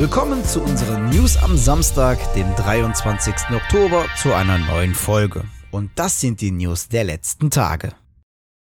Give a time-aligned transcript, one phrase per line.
[0.00, 3.34] Willkommen zu unseren News am Samstag, dem 23.
[3.54, 5.44] Oktober, zu einer neuen Folge.
[5.70, 7.92] Und das sind die News der letzten Tage.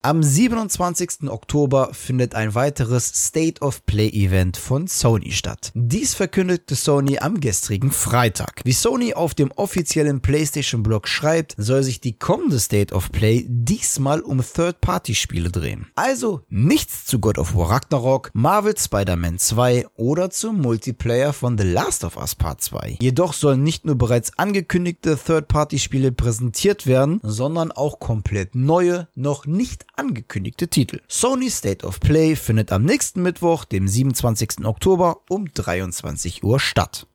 [0.01, 1.29] Am 27.
[1.29, 5.73] Oktober findet ein weiteres State of Play Event von Sony statt.
[5.75, 8.61] Dies verkündete Sony am gestrigen Freitag.
[8.63, 13.45] Wie Sony auf dem offiziellen PlayStation Blog schreibt, soll sich die kommende State of Play
[13.49, 15.87] diesmal um Third-Party-Spiele drehen.
[15.95, 21.65] Also nichts zu God of War Ragnarok, Marvel Spider-Man 2 oder zum Multiplayer von The
[21.65, 22.99] Last of Us Part 2.
[23.01, 29.88] Jedoch sollen nicht nur bereits angekündigte Third-Party-Spiele präsentiert werden, sondern auch komplett neue, noch nicht
[29.99, 31.01] angekündigte Titel.
[31.07, 34.65] Sony State of Play findet am nächsten Mittwoch, dem 27.
[34.65, 37.05] Oktober um 23 Uhr statt.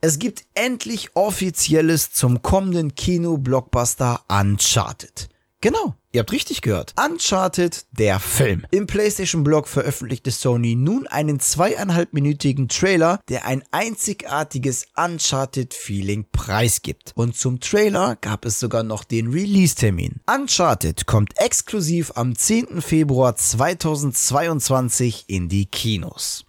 [0.00, 5.29] Es gibt endlich offizielles zum kommenden Kino-Blockbuster Uncharted.
[5.62, 6.94] Genau, ihr habt richtig gehört.
[6.98, 8.64] Uncharted, der Film.
[8.70, 17.12] Im PlayStation Blog veröffentlichte Sony nun einen zweieinhalbminütigen Trailer, der ein einzigartiges Uncharted-Feeling preisgibt.
[17.14, 20.20] Und zum Trailer gab es sogar noch den Release-Termin.
[20.26, 22.80] Uncharted kommt exklusiv am 10.
[22.80, 26.46] Februar 2022 in die Kinos.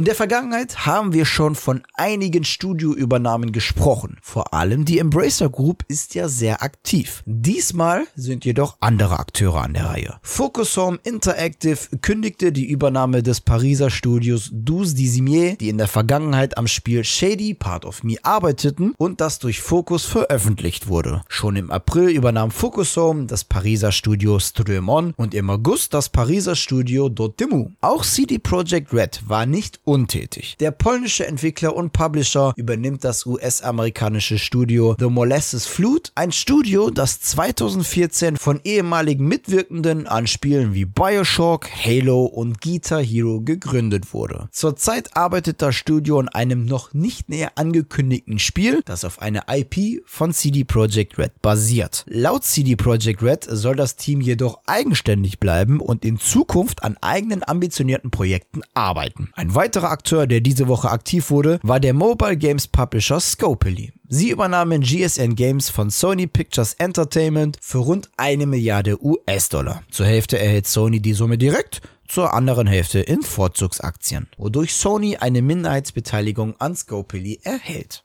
[0.00, 4.16] In der Vergangenheit haben wir schon von einigen Studioübernahmen gesprochen.
[4.22, 7.22] Vor allem die Embracer Group ist ja sehr aktiv.
[7.26, 10.18] Diesmal sind jedoch andere Akteure an der Reihe.
[10.22, 16.56] Focus Home Interactive kündigte die Übernahme des Pariser Studios Douze Dizimier, die in der Vergangenheit
[16.56, 21.24] am Spiel Shady Part of Me arbeiteten und das durch Focus veröffentlicht wurde.
[21.28, 26.56] Schon im April übernahm Focus Home das Pariser Studio Strömon und im August das Pariser
[26.56, 27.72] Studio Dotemu.
[27.82, 30.56] Auch CD Projekt Red war nicht untätig.
[30.60, 37.20] Der polnische Entwickler und Publisher übernimmt das US-amerikanische Studio The Molasses Flute, ein Studio, das
[37.20, 44.48] 2014 von ehemaligen Mitwirkenden an Spielen wie Bioshock, Halo und Guitar Hero gegründet wurde.
[44.52, 50.04] Zurzeit arbeitet das Studio an einem noch nicht näher angekündigten Spiel, das auf einer IP
[50.06, 52.04] von CD Projekt Red basiert.
[52.06, 57.42] Laut CD Projekt Red soll das Team jedoch eigenständig bleiben und in Zukunft an eigenen
[57.44, 59.30] ambitionierten Projekten arbeiten.
[59.34, 63.92] Ein weiterer weiterer Akteur, der diese Woche aktiv wurde, war der Mobile Games Publisher Scopely.
[64.08, 69.82] Sie übernahmen GSN Games von Sony Pictures Entertainment für rund eine Milliarde US-Dollar.
[69.90, 75.42] Zur Hälfte erhält Sony die Summe direkt, zur anderen Hälfte in Vorzugsaktien, wodurch Sony eine
[75.42, 78.04] Minderheitsbeteiligung an Scopely erhält.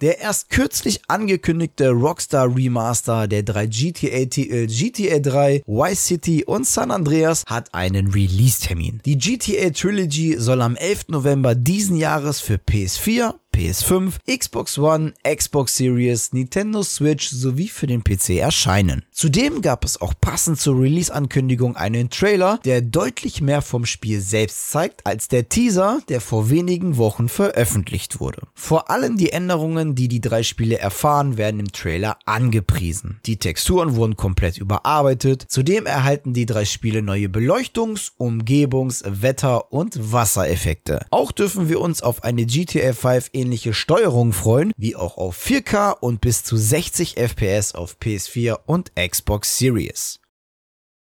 [0.00, 6.92] Der erst kürzlich angekündigte Rockstar Remaster der drei GTA-Titel GTA 3, Vice City und San
[6.92, 9.00] Andreas hat einen Release-Termin.
[9.04, 11.08] Die GTA Trilogy soll am 11.
[11.08, 18.04] November diesen Jahres für PS4, PS5, Xbox One, Xbox Series, Nintendo Switch sowie für den
[18.04, 19.02] PC erscheinen.
[19.10, 24.70] Zudem gab es auch passend zur Release-Ankündigung einen Trailer, der deutlich mehr vom Spiel selbst
[24.70, 28.42] zeigt als der Teaser, der vor wenigen Wochen veröffentlicht wurde.
[28.54, 33.18] Vor allem die Änderungen, die die drei Spiele erfahren, werden im Trailer angepriesen.
[33.26, 35.46] Die Texturen wurden komplett überarbeitet.
[35.48, 41.06] Zudem erhalten die drei Spiele neue Beleuchtungs-, Umgebungs-, Wetter- und Wassereffekte.
[41.10, 45.42] Auch dürfen wir uns auf eine GTA 5 ähnliche ähnliche Steuerung freuen, wie auch auf
[45.42, 50.20] 4K und bis zu 60 FPS auf PS4 und Xbox Series.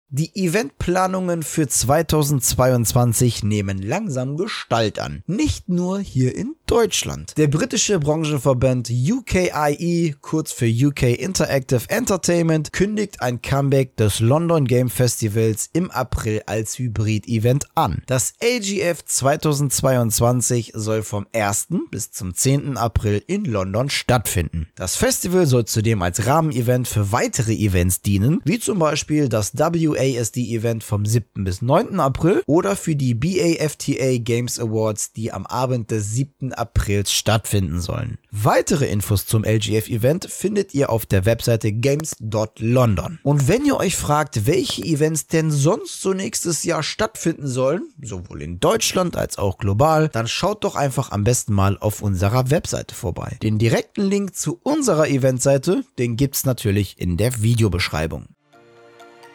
[0.10, 5.24] Die Eventplanungen für 2022 nehmen langsam Gestalt an.
[5.28, 7.38] Nicht nur hier in Deutschland.
[7.38, 14.90] Der britische Branchenverband UKIE, kurz für UK Interactive Entertainment, kündigt ein Comeback des London Game
[14.90, 18.02] Festivals im April als Hybrid-Event an.
[18.08, 21.68] Das AGF 2022 soll vom 1.
[21.92, 22.78] bis zum 10.
[22.78, 24.70] April in London stattfinden.
[24.76, 30.00] Das Festival soll zudem als Rahmenevent für weitere Events dienen, wie zum Beispiel das WA
[30.00, 31.44] ASD-Event vom 7.
[31.44, 32.00] bis 9.
[32.00, 36.54] April oder für die BAFTA Games Awards, die am Abend des 7.
[36.62, 38.18] Aprils stattfinden sollen.
[38.32, 43.20] Weitere Infos zum LGF-Event findet ihr auf der Webseite games.london.
[43.24, 48.42] Und wenn ihr euch fragt, welche Events denn sonst so nächstes Jahr stattfinden sollen, sowohl
[48.42, 52.96] in Deutschland als auch global, dann schaut doch einfach am besten mal auf unserer Webseite
[52.96, 53.38] vorbei.
[53.42, 58.28] Den direkten Link zu unserer Eventseite, den gibt's natürlich in der Videobeschreibung.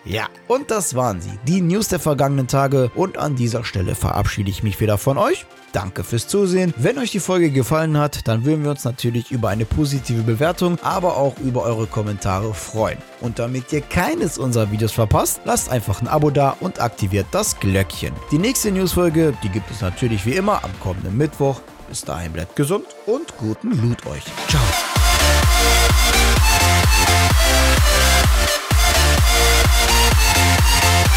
[0.07, 2.91] Ja, und das waren sie, die News der vergangenen Tage.
[2.95, 5.47] Und an dieser Stelle verabschiede ich mich wieder von euch.
[5.73, 6.73] Danke fürs Zusehen.
[6.77, 10.79] Wenn euch die Folge gefallen hat, dann würden wir uns natürlich über eine positive Bewertung,
[10.83, 12.99] aber auch über eure Kommentare freuen.
[13.21, 17.59] Und damit ihr keines unserer Videos verpasst, lasst einfach ein Abo da und aktiviert das
[17.59, 18.15] Glöckchen.
[18.31, 21.61] Die nächste Newsfolge, die gibt es natürlich wie immer am kommenden Mittwoch.
[21.89, 24.25] Bis dahin bleibt gesund und guten Loot euch.
[24.49, 24.63] Ciao.